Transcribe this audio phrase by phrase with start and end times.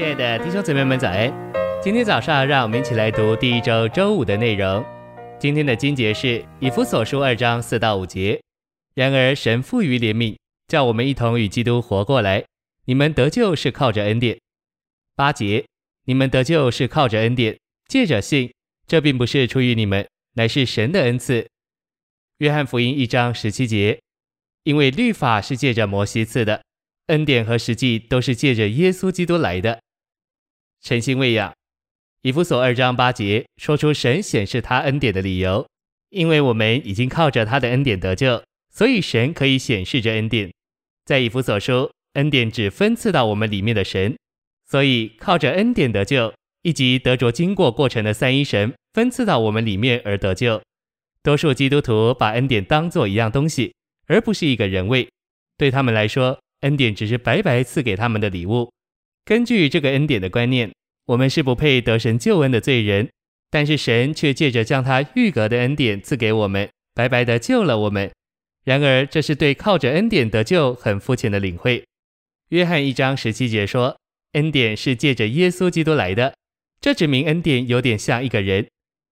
[0.00, 1.30] 亲爱的弟兄姊妹们，早安！
[1.82, 4.82] 今天早上，让我们一起来读第一周周五的内容。
[5.38, 8.40] 今天的经节是以弗所书二章四到五节。
[8.94, 12.42] 然而，神富于怜悯，叫我们一同与基督活过来。
[12.86, 14.38] 你们得救是靠着恩典。
[15.14, 15.66] 八节，
[16.06, 18.50] 你们得救是靠着恩典，借着信。
[18.86, 21.46] 这并不是出于你们，乃是神的恩赐。
[22.38, 24.00] 约翰福音一章十七节，
[24.62, 26.62] 因为律法是借着摩西赐的。
[27.08, 29.82] 恩典和实际都是借着耶稣基督来的。
[30.82, 31.52] 诚心喂养，
[32.22, 35.66] 以弗所二章八节说出神显示他恩典的理由，
[36.10, 40.50] 因为我们已经靠着他的恩典得救，所以神可以显示着恩典。
[41.04, 44.16] 在以弗所说，恩典只分赐到我们里面的神，
[44.66, 50.60] 所以靠着恩典得救，以及得着经过过程的三一神分赐到我们里面而得救。
[51.22, 53.74] 多数基督徒把恩典当作一样东西，
[54.06, 55.08] 而不是一个人位，
[55.56, 56.38] 对他们来说。
[56.60, 58.70] 恩典只是白白赐给他们的礼物。
[59.24, 60.70] 根据这个恩典的观念，
[61.10, 63.10] 我们是不配得神救恩的罪人，
[63.50, 68.10] 但是神却借着将他预格的恩典赐给我们，白白的救了我们。
[68.64, 71.84] 然而，这是对靠着恩典得救很肤浅的领会。
[72.50, 73.96] 约翰一章十七节说，
[74.34, 76.34] 恩典是借着耶稣基督来的，
[76.80, 78.68] 这指明恩典有点像一个人。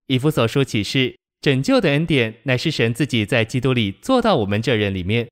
[0.07, 5.29] 以弗所书启示，拯救的恩典乃是神自己在基督里做到我们这人里面，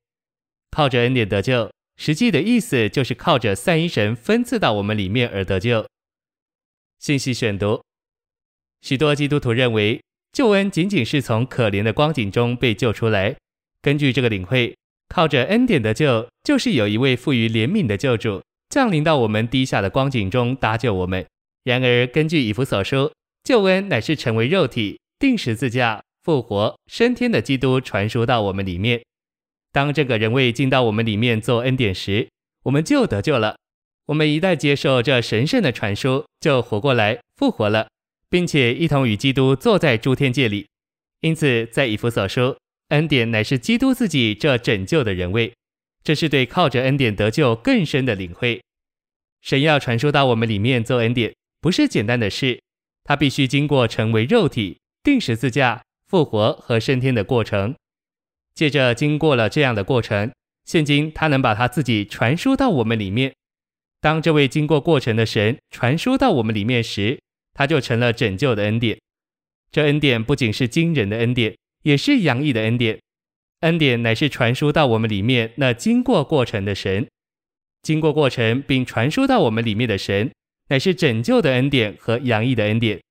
[0.71, 1.71] 靠着恩典得救。
[1.95, 5.87] 实际的意思就是靠着三一神分赐到我们里面而得救。
[6.99, 7.81] 信息选读：
[8.81, 13.35] 许多基督徒认为救恩仅仅是从可怜的光景中被救出来。
[13.81, 14.75] 根据这个领会，
[15.07, 21.25] 靠着恩典得救，就是有一位富于怜悯的救主降临到我们低下的光景中搭救我们。
[21.63, 23.11] 然而，根据以弗所书，
[23.43, 29.01] 救恩乃是成为肉体、钉十字架、复活、升天的基督传输到我们里面。
[29.71, 32.27] 当这个人位进到我们里面做恩典时，
[32.63, 33.57] 我们就得救了。
[34.07, 37.89] 我们一旦接受这神圣的传说，就活过来、复活了，
[38.29, 40.67] 并且一同与基督坐在诸天界里。
[41.19, 42.57] 因此，在以弗所说，
[42.89, 45.53] 恩典乃是基督自己这拯救的人位。
[46.03, 48.61] 这是对靠着恩典得救更深的领会。
[49.41, 52.61] 神要传输到我们里面做恩典，不是简单的事，
[53.03, 57.75] 他必须经过成为肉体、钉十字架、复活和升天的过程。
[58.55, 60.31] 借着经过了这样的过程，
[60.63, 63.33] 现今他能把他自己传输到我们里面。
[63.99, 67.19] 当这位经过过程的神传输到我们里面时，
[67.53, 68.99] 他就成了拯救的恩典。
[69.71, 72.99] 这恩典不仅是惊人的恩典，也是洋溢的恩典。
[73.61, 77.07] 恩典乃是传输到我们里面那经过过程的神，
[77.81, 80.31] 经过过程并传输到我们里面的神，
[80.69, 83.01] 乃是拯救的恩典和洋溢的恩典。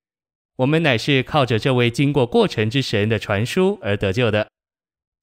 [0.56, 4.48] 我们乃是靠着这位经过过程之神的传输而得救的。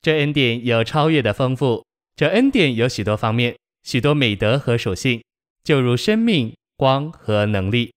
[0.01, 1.85] 这恩典有超越的丰富，
[2.16, 5.24] 这恩典有许多方面、许多美德和属性，
[5.63, 7.94] 就如生命、光和能力。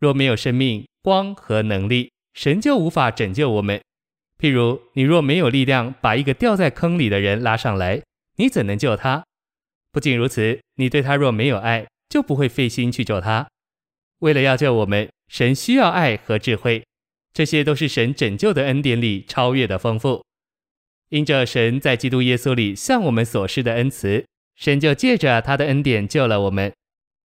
[0.00, 3.80] 若没有生命、光和能力，神就无法拯救我们。
[4.38, 8.02] 譬如，你若没有力量把一个掉在坑里的人拉上来，
[8.36, 9.24] 你怎能救他？
[9.92, 13.46] 不仅如此，你对他若没有爱，就不会费心去救他。
[14.20, 16.84] 为了要救我们，神需要爱和智慧，
[17.32, 20.24] 这些都是神拯救的恩典里超越的丰富。
[21.10, 24.24] 因着神在基督耶稣里向我们所施的恩慈，
[24.56, 26.72] 神就借着他的恩典救了我们。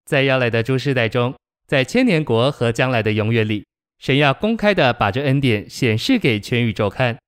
[0.10, 1.36] 在要来的诸世代中，
[1.68, 3.64] 在千年国和将来的永远里，
[4.00, 7.20] 神要公开的把这恩典显示给全宇宙看。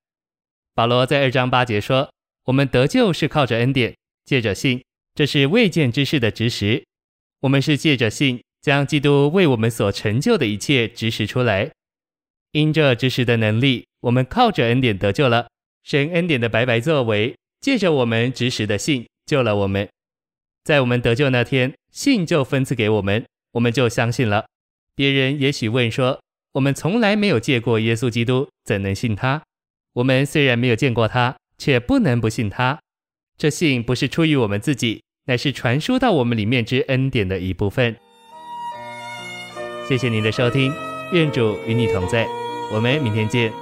[0.74, 2.12] 保罗在二章八节说
[2.46, 3.94] ：“我们得救是靠着恩典，
[4.24, 4.82] 借着信，
[5.14, 6.82] 这是未见之事的执实。
[7.42, 11.70] 我们是借着信，将基督为我们所成就的一切执实出来。
[12.50, 15.46] 因这执实的能力，我们靠着恩典得救了。”
[15.86, 19.88] 神恩典的白白作为，借着我们执实的信救了我们。
[20.64, 24.46] 在我们得救那天，信就分赐给我们，我们就相信了。
[24.94, 26.20] 别人也许问说
[26.52, 29.42] ：“我们从来没有见过耶稣基督，怎能信他？”
[29.94, 32.80] 我们虽然没有见过他，却不能不信他。
[33.36, 37.96] 这信不是出于我们自己，乃是传输到我们里面之恩典的一部分。
[39.86, 40.72] 谢谢您的收听，
[41.12, 42.26] 愿主与你同在，
[42.72, 43.52] 我们明天见。